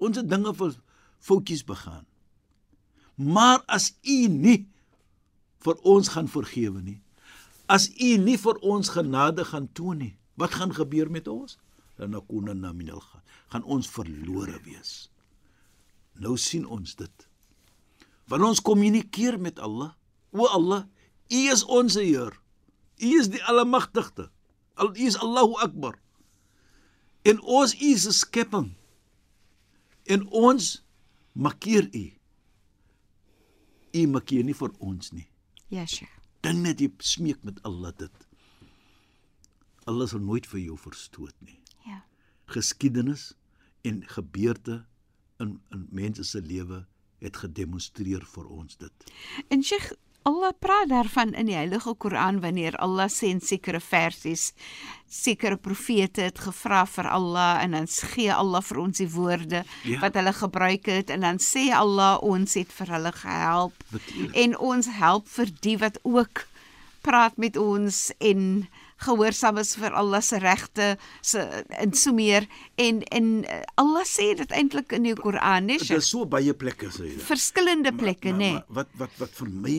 Ons 0.00 0.16
het 0.16 0.28
dinge 0.28 0.54
vir 0.56 0.76
foutjies 1.20 1.64
begaan. 1.68 2.06
Maar 3.18 3.64
as 3.66 3.90
U 4.06 4.18
nie 4.30 4.68
vir 5.66 5.78
ons 5.82 6.12
gaan 6.14 6.28
vergewe 6.30 6.80
nie, 6.82 7.00
as 7.66 7.88
U 7.98 8.14
nie 8.22 8.38
vir 8.38 8.60
ons 8.62 8.92
genade 8.94 9.44
gaan 9.50 9.66
toon 9.74 9.98
nie, 10.04 10.14
wat 10.38 10.54
gaan 10.54 10.70
gebeur 10.74 11.10
met 11.10 11.26
ons? 11.28 11.58
Lanakunanna 11.98 12.70
minal 12.72 13.02
kha. 13.02 13.22
Gaan 13.50 13.64
ons 13.66 13.88
verlore 13.90 14.60
wees. 14.62 15.08
Nou 16.22 16.36
sien 16.38 16.66
ons 16.66 16.94
dit. 16.94 17.26
Wanneer 18.30 18.52
ons 18.52 18.62
kommunikeer 18.62 19.38
met 19.40 19.58
Allah, 19.58 19.96
o 20.30 20.46
Allah, 20.46 20.84
U 21.28 21.40
is 21.52 21.64
ons 21.64 21.96
Heer. 21.98 22.36
U 23.02 23.08
is 23.18 23.30
die 23.32 23.42
Almagtige. 23.50 24.28
Al 24.78 24.94
U 24.94 25.06
is 25.10 25.18
Allahu 25.18 25.58
Akbar. 25.64 25.98
En 27.26 27.40
ons 27.42 27.74
U 27.74 27.90
is 27.90 28.06
'n 28.06 28.12
skepping. 28.12 28.76
En 30.06 30.26
ons 30.28 30.84
makkeer 31.32 31.88
U. 31.92 32.17
U 33.98 34.06
makkeer 34.06 34.44
nie 34.46 34.56
vir 34.56 34.74
ons 34.84 35.12
nie. 35.12 35.26
Ja, 35.74 35.86
Sheikh. 35.86 36.14
Dink 36.46 36.62
net 36.62 36.82
jy 36.82 36.90
smeek 37.02 37.42
met 37.44 37.58
Allah 37.66 37.92
dit. 37.98 38.26
Allah 39.90 40.08
sal 40.08 40.22
nooit 40.22 40.46
vir 40.46 40.60
jou 40.60 40.76
verstoot 40.78 41.34
nie. 41.42 41.58
Ja. 41.86 42.02
Geskiedenis 42.52 43.32
en 43.88 44.04
gebeurte 44.06 44.84
in 45.42 45.58
in 45.74 45.86
mense 45.94 46.24
se 46.24 46.40
lewe 46.40 46.84
het 47.18 47.40
gedemonstreer 47.42 48.24
vir 48.34 48.46
ons 48.54 48.76
dit. 48.78 49.10
En 49.50 49.62
Sheikh 49.62 49.92
Allah 50.26 50.52
praat 50.60 50.88
daarvan 50.90 51.30
in 51.34 51.46
die 51.48 51.54
Heilige 51.56 51.94
Koran 51.96 52.40
wanneer 52.42 52.76
Allah 52.82 53.06
sê 53.08 53.30
in 53.32 53.40
sekere 53.40 53.80
versies 53.80 54.52
sekere 55.08 55.56
profete 55.56 56.26
het 56.26 56.38
gevra 56.44 56.82
vir 56.86 57.06
Allah 57.08 57.62
en 57.64 57.72
dan 57.72 57.86
gee 57.88 58.28
Allah 58.34 58.60
vir 58.62 58.78
ons 58.82 58.98
die 58.98 59.08
woorde 59.08 59.62
Ja. 59.88 60.00
wat 60.02 60.14
hulle 60.14 60.32
gebruik 60.36 60.86
het 60.86 61.10
en 61.10 61.20
dan 61.24 61.38
sê 61.40 61.70
Allah 61.72 62.18
ons 62.22 62.54
het 62.54 62.72
vir 62.72 62.86
hulle 62.96 63.12
gehelp 63.12 63.72
Natuurlijk. 63.92 64.36
en 64.36 64.58
ons 64.58 64.86
help 64.98 65.28
vir 65.28 65.48
die 65.64 65.76
wat 65.78 65.98
ook 66.02 66.44
praat 67.02 67.38
met 67.38 67.56
ons 67.56 68.10
en 68.20 68.66
gehoorsaam 68.98 69.58
is 69.62 69.76
vir 69.78 69.94
Allah 69.96 70.20
se 70.20 70.38
regte 70.42 70.98
se 71.22 71.40
en 71.78 71.92
so 71.94 72.12
meer 72.12 72.44
en 72.76 73.00
en 73.14 73.44
eh, 73.44 73.62
Allah 73.76 74.04
sê 74.04 74.34
dit 74.36 74.50
eintlik 74.52 74.92
in 74.92 75.02
die 75.06 75.14
Koran, 75.14 75.64
nee, 75.70 75.78
Dit 75.78 75.90
is 76.02 76.08
so 76.10 76.26
baie 76.26 76.52
plekke 76.52 76.90
sê 76.90 77.14
dit. 77.14 77.22
verskillende 77.22 77.92
plekke, 77.96 78.32
nê? 78.34 78.52
maar 78.58 78.64
Wat 78.68 78.88
wat 78.98 79.10
wat 79.18 79.30
vir 79.40 79.48
my 79.48 79.76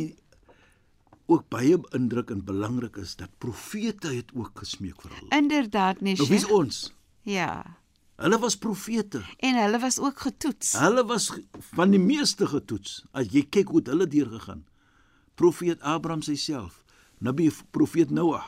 ook 1.29 1.47
baie 1.49 1.77
beïndruk 1.79 2.29
en 2.33 2.43
belangrik 2.45 2.95
is 2.97 3.15
dat 3.15 3.29
profete 3.37 4.07
het 4.13 4.31
ook 4.33 4.51
gesmeek 4.59 5.01
vir 5.01 5.11
Allah. 5.11 5.37
Inderdaad, 5.37 6.01
nee, 6.01 6.15
Nou 6.15 6.27
wie's 6.27 6.41
Sheikh. 6.41 6.53
ons? 6.57 6.93
Ja. 7.21 7.77
Hulle 8.19 8.39
was 8.39 8.57
profete. 8.57 9.21
En 9.39 9.55
hulle 9.61 9.79
was 9.79 9.99
ook 9.99 10.19
getoets. 10.19 10.73
Hulle 10.79 11.05
was 11.05 11.31
van 11.73 11.89
die 11.93 11.99
meeste 11.99 12.47
getoets. 12.47 13.05
As 13.11 13.29
jy 13.31 13.43
kyk 13.49 13.67
hoe 13.71 13.81
hulle 13.83 14.07
deurgegaan. 14.07 14.65
Profeet 15.35 15.81
Abraham 15.81 16.21
self, 16.21 16.83
Nabi 17.19 17.51
profeet 17.71 18.09
Noah. 18.09 18.43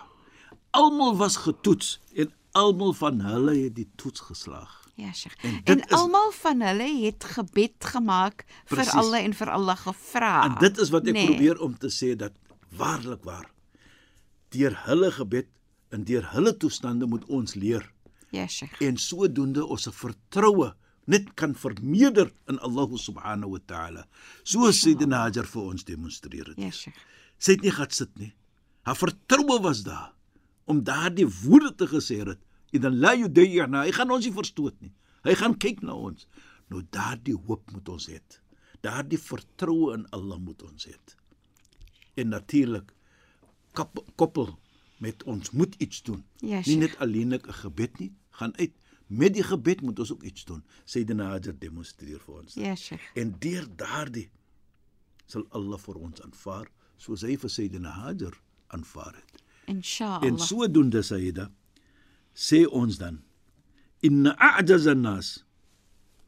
Almal 0.72 1.16
was 1.18 1.36
getoets 1.38 2.00
en 2.16 2.32
almal 2.52 2.94
van 2.94 3.20
hulle 3.22 3.56
het 3.64 3.76
die 3.76 3.90
toets 3.96 4.20
geslaag. 4.20 4.78
Ja, 4.96 5.14
Sheikh. 5.14 5.38
En 5.44 5.62
En, 5.64 5.80
is- 5.80 5.90
almal 5.96 6.32
van 6.32 6.62
hulle 6.62 6.90
het 7.06 7.24
gebed 7.24 7.80
gemaak 7.80 8.44
vir 8.66 8.78
Presies. 8.78 8.94
Allah 8.94 9.24
en 9.24 9.34
vir 9.34 9.50
Allah 9.50 9.78
gevra. 9.78 10.44
En 10.46 10.56
dit 10.60 10.78
is 10.78 10.90
wat 10.90 11.08
ek 11.08 11.14
Nee. 11.14 11.26
probeer 11.26 11.60
om 11.62 11.78
te 11.78 11.88
sê 11.90 12.16
dat 12.16 12.32
waarlik 12.78 13.24
waar 13.24 13.48
deur 14.52 14.76
hulle 14.88 15.12
gebed 15.12 15.48
en 15.92 16.04
deur 16.08 16.26
hulle 16.34 16.54
toestande 16.58 17.06
moet 17.08 17.26
ons 17.28 17.56
leer 17.56 17.86
Ja, 18.32 18.48
Sheikh. 18.48 18.80
en 18.82 18.98
sodoende 18.98 19.66
ons 19.66 19.84
se 19.84 19.92
vertroue 19.92 20.74
net 21.12 21.34
kan 21.36 21.56
vermeerder 21.56 22.30
in 22.48 22.60
Allah 22.64 22.88
subhanahu 22.96 23.52
wa 23.52 23.60
taala. 23.66 24.06
Soos 24.44 24.80
Sayyidina 24.82 25.18
Hajar 25.26 25.46
vir 25.50 25.62
ons 25.62 25.84
demonstreer 25.84 26.48
het. 26.54 26.58
Ja, 26.62 26.70
Sheikh. 26.72 26.96
Sy 27.42 27.52
het 27.58 27.62
nie 27.66 27.72
gaan 27.76 27.90
sit 27.92 28.14
nie. 28.22 28.30
Haar 28.88 28.96
vertroue 28.96 29.58
was 29.62 29.82
daar 29.84 30.14
om 30.66 30.84
daardie 30.84 31.26
woorde 31.28 31.74
te 31.76 31.88
gesê 31.92 32.22
het. 32.24 32.40
Idan 32.72 33.00
la 33.02 33.12
yudayna, 33.18 33.82
hy 33.84 33.92
gaan 33.92 34.12
ons 34.12 34.24
nie 34.26 34.32
verstoot 34.34 34.78
nie. 34.80 34.94
Hy 35.26 35.34
gaan 35.36 35.58
kyk 35.60 35.82
na 35.84 35.94
ons. 35.98 36.28
Nou 36.70 36.82
daardie 36.90 37.36
hoop 37.36 37.72
moet 37.74 37.90
ons 37.90 38.08
hê. 38.08 38.22
Daardie 38.82 39.20
vertroue 39.20 39.94
in 39.98 40.06
Allah 40.16 40.40
moet 40.40 40.62
ons 40.64 40.86
hê. 40.88 40.96
En 42.14 42.28
natuurlik 42.28 42.94
kop- 43.74 44.06
koppel 44.16 44.60
met 44.98 45.24
ons 45.24 45.52
moet 45.52 45.76
iets 45.78 46.04
doen. 46.04 46.24
Ja, 46.38 46.62
nie 46.66 46.78
net 46.78 46.98
alleenlik 46.98 47.48
'n 47.48 47.54
gebed 47.54 48.00
nie, 48.00 48.14
gaan 48.30 48.58
uit. 48.58 48.72
Met 49.08 49.34
die 49.34 49.44
gebed 49.44 49.82
moet 49.82 50.00
ons 50.00 50.12
ook 50.12 50.24
iets 50.24 50.46
doen. 50.46 50.64
Sayyidina 50.86 51.26
Hajar 51.26 51.60
demonstreer 51.60 52.20
vir 52.20 52.34
ons. 52.36 52.54
Ja, 52.54 52.76
Sheikh. 52.76 53.12
En 53.16 53.36
deur 53.40 53.68
daardie 53.76 54.30
sal 55.26 55.46
Allah 55.50 55.80
vir 55.80 55.96
ons 55.96 56.22
aanvaar 56.22 56.68
soos 56.98 57.22
hy 57.22 57.38
vir 57.38 57.50
Sayyidina 57.50 57.90
Hajar 57.90 58.42
aanvaar 58.68 59.16
het. 59.16 59.44
Inshallah. 59.66 60.24
En 60.24 60.38
sodoende 60.40 61.02
Sayyida 61.02 61.52
sê 62.34 62.66
ons 62.68 62.98
dan 62.98 63.22
inna 64.00 64.36
a'jaza 64.38 64.92
an-nas 64.92 65.46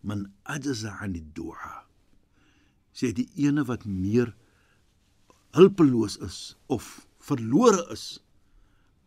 man 0.02 0.34
ajaza 0.44 0.98
'an 1.00 1.16
ad-du'a. 1.16 1.86
Sê 2.94 3.13
die 3.13 3.30
ene 3.36 3.63
wat 3.66 3.86
meer 3.86 4.36
hulpeloos 5.53 6.17
is 6.25 6.55
of 6.67 7.05
verlore 7.22 7.86
is 7.93 8.19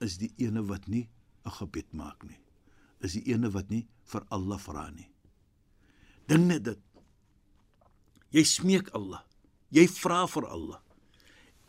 is 0.05 0.19
die 0.21 0.33
ene 0.43 0.63
wat 0.69 0.89
nie 0.89 1.09
'n 1.47 1.51
gebed 1.59 1.93
maak 1.93 2.23
nie. 2.25 2.39
Is 3.01 3.13
die 3.13 3.33
ene 3.33 3.51
wat 3.51 3.71
nie 3.71 3.87
vir 4.05 4.25
Allah 4.31 4.59
vra 4.59 4.91
nie. 4.91 5.09
Dink 6.27 6.47
net 6.47 6.65
dit. 6.65 6.79
Jy 8.31 8.45
smeek 8.45 8.91
Allah. 8.95 9.23
Jy 9.71 9.87
vra 9.89 10.27
vir 10.27 10.47
Allah. 10.47 10.81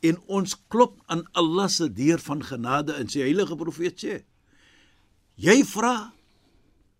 En 0.04 0.18
ons 0.28 0.56
klop 0.70 1.02
aan 1.08 1.26
Allah 1.34 1.70
se 1.70 1.90
deur 1.94 2.20
van 2.20 2.44
genade 2.44 2.94
en 2.94 3.10
sy 3.10 3.20
heilige 3.20 3.56
profeet 3.56 3.98
sê: 3.98 4.26
Jy 5.38 5.64
vra, 5.64 6.14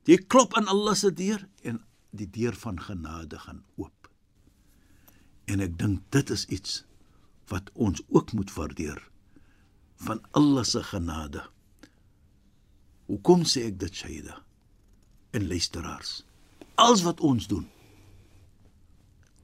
jy 0.06 0.18
klop 0.18 0.54
aan 0.58 0.68
Allah 0.68 0.96
se 0.96 1.12
deur 1.12 1.48
en 1.64 1.84
die 2.12 2.30
deur 2.30 2.56
van 2.56 2.80
genade 2.80 3.40
gaan 3.40 3.64
oop. 3.76 4.10
En 5.46 5.62
ek 5.62 5.78
dink 5.78 6.02
dit 6.12 6.30
is 6.30 6.46
iets 6.46 6.84
wat 7.48 7.72
ons 7.74 8.02
ook 8.08 8.34
moet 8.34 8.54
waardeer 8.54 9.00
van 9.96 10.22
Allah 10.32 10.64
se 10.64 10.84
genade. 10.84 11.42
Hoekom 13.08 13.46
sê 13.48 13.70
ek 13.72 13.80
dit, 13.80 13.96
Shaida? 13.96 14.42
En 15.32 15.48
luisteraars, 15.48 16.22
alles 16.76 17.04
wat 17.08 17.24
ons 17.24 17.48
doen 17.48 17.66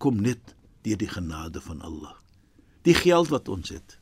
kom 0.04 0.20
net 0.20 0.56
deur 0.84 1.00
die 1.00 1.08
genade 1.08 1.62
van 1.64 1.80
Allah. 1.82 2.16
Die 2.84 2.96
geld 2.98 3.30
wat 3.32 3.48
ons 3.48 3.72
het, 3.72 3.96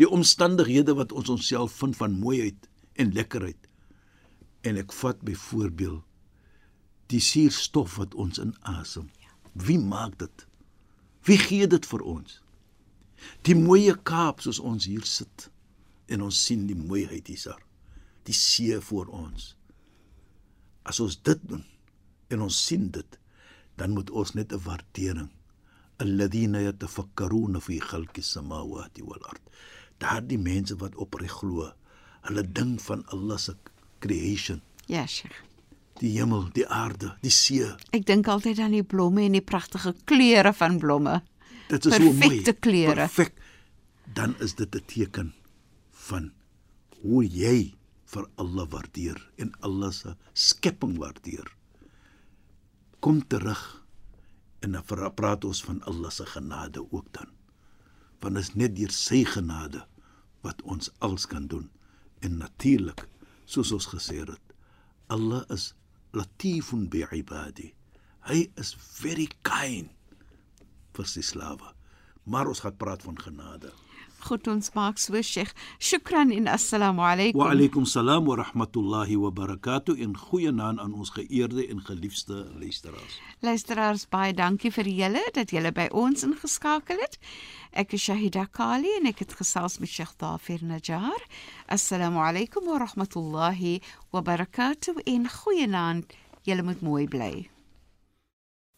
die 0.00 0.08
omstandighede 0.08 0.94
wat 0.96 1.12
ons 1.12 1.28
onsself 1.28 1.74
vind 1.82 1.96
van 1.96 2.16
mooiheid 2.18 2.68
en 2.96 3.12
lekkerheid. 3.12 3.68
En 4.64 4.80
ek 4.80 4.94
vat 4.96 5.20
byvoorbeeld 5.20 6.00
die 7.12 7.20
suurstof 7.20 7.98
wat 8.00 8.14
ons 8.16 8.40
inasem. 8.40 9.10
Wie 9.52 9.78
maak 9.78 10.16
dit? 10.18 10.46
Wie 11.28 11.38
gee 11.38 11.68
dit 11.68 11.86
vir 11.86 12.00
ons? 12.00 12.40
Die 13.42 13.54
mooie 13.54 13.94
Kaap 14.02 14.40
soos 14.40 14.58
ons 14.60 14.84
hier 14.84 15.04
sit 15.04 15.50
en 16.08 16.22
ons 16.22 16.44
sien 16.46 16.66
die 16.66 16.76
mooiheid 16.76 17.26
hier. 17.26 17.56
Die 18.24 18.34
see 18.34 18.80
voor 18.80 19.06
ons. 19.06 19.54
As 20.84 21.00
ons 21.00 21.16
dit 21.22 21.40
doen 21.48 21.64
en 22.28 22.40
ons 22.40 22.66
sien 22.66 22.90
dit, 22.90 23.18
dan 23.76 23.90
moet 23.96 24.10
ons 24.10 24.34
net 24.34 24.52
'n 24.52 24.60
waardering. 24.64 25.30
Alladhina 25.98 26.60
yatafakkaruna 26.60 27.60
fi 27.60 27.78
khalqi 27.80 28.22
samawati 28.22 29.02
wal 29.02 29.22
ard. 29.28 29.42
Daardie 29.98 30.38
mense 30.38 30.76
wat 30.76 30.94
opreg 30.96 31.30
glo, 31.30 31.72
hulle 32.22 32.52
ding 32.52 32.80
van 32.82 33.04
Allah 33.06 33.38
se 33.38 33.54
creation, 34.00 34.60
Ja, 34.86 35.06
Sheikh. 35.06 35.42
die 36.00 36.10
hemel, 36.18 36.50
die 36.52 36.66
aarde, 36.68 37.16
die 37.22 37.30
see. 37.30 37.64
Ek 37.92 38.04
dink 38.06 38.26
altyd 38.28 38.58
aan 38.58 38.70
die 38.72 38.82
blomme 38.82 39.22
en 39.22 39.32
die 39.32 39.40
pragtige 39.40 39.94
kleure 40.04 40.52
van 40.52 40.78
blomme. 40.78 41.22
Dit 41.68 41.84
is 41.84 41.94
so 41.94 42.02
mooi. 42.02 42.18
Perfekte 42.18 42.52
kleure. 42.52 42.94
Perfek. 42.94 43.40
Dan 44.14 44.34
is 44.40 44.54
dit 44.54 44.74
'n 44.74 44.84
teken 44.86 45.34
van 45.90 46.32
hoe 47.00 47.24
jy 47.26 47.74
vir 48.04 48.28
Allah 48.34 48.68
waardeer 48.68 49.18
en 49.36 49.52
Allah 49.60 49.92
se 49.92 50.16
skepping 50.32 50.98
waardeer. 50.98 51.56
Kom 53.00 53.26
terug 53.26 53.84
en 54.60 54.72
dan 54.72 55.14
praat 55.14 55.44
ons 55.44 55.62
van 55.64 55.82
Allah 55.82 56.10
se 56.10 56.26
genade 56.26 56.84
ook 56.90 57.12
dan. 57.12 57.28
Want 58.20 58.34
dit 58.34 58.44
is 58.44 58.54
net 58.54 58.76
deur 58.76 58.90
sy 58.90 59.24
genade 59.24 59.86
wat 60.40 60.62
ons 60.62 60.90
alles 60.98 61.26
kan 61.26 61.46
doen. 61.46 61.70
En 62.20 62.36
natuurlik, 62.36 63.08
soos 63.44 63.72
ons 63.72 63.86
gesê 63.86 64.22
het, 64.24 64.54
Allah 65.06 65.44
is 65.52 65.74
latifun 66.12 66.88
bi 66.88 67.04
ibadi. 67.12 67.74
Hy 68.24 68.50
is 68.56 68.72
very 69.00 69.28
kind 69.42 69.90
vir 70.96 71.10
sy 71.10 71.22
slawe. 71.22 71.74
Maar 72.24 72.48
ons 72.48 72.60
gaan 72.64 72.76
praat 72.76 73.02
van 73.02 73.18
genade. 73.20 73.72
Goed, 74.24 74.46
ons 74.48 74.70
maak 74.72 74.96
so, 74.96 75.20
Sheikh. 75.20 75.50
Shukran 75.76 76.30
en 76.32 76.46
assalamu 76.48 77.02
alaykum. 77.04 77.42
Wa 77.42 77.50
alaykum 77.52 77.84
salaam 77.84 78.24
wa 78.24 78.38
rahmatullahi 78.40 79.18
wa 79.20 79.28
barakatuh 79.30 80.00
en 80.00 80.16
goeienaand 80.16 80.80
aan 80.80 80.94
ons 80.96 81.10
geëerde 81.12 81.66
en 81.68 81.84
geliefde 81.84 82.46
luisteraars. 82.56 83.18
Luisteraars, 83.44 84.06
baie 84.08 84.32
dankie 84.32 84.72
vir 84.72 84.88
julle 84.88 85.20
dat 85.36 85.52
julle 85.52 85.74
by 85.76 85.90
ons 85.92 86.24
ingeskakel 86.24 87.04
het. 87.04 87.20
Ek 87.76 87.92
is 87.92 88.08
Shahida 88.08 88.46
Kali 88.48 88.96
en 88.96 89.12
ek 89.12 89.26
het 89.26 89.36
gesels 89.36 89.76
met 89.82 89.92
Sheikh 89.92 90.16
Dafir 90.16 90.64
Najjar. 90.64 91.28
Assalamu 91.68 92.24
alaykum 92.24 92.64
wa 92.64 92.80
rahmatullahi 92.80 93.82
wa 94.08 94.24
barakatuh 94.24 95.04
en 95.04 95.28
goeienaand. 95.28 96.16
Julle 96.48 96.64
moet 96.64 96.80
mooi 96.80 97.04
bly. 97.04 97.53